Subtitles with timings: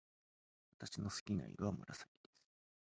[0.79, 2.33] 私の好きな色は紫です。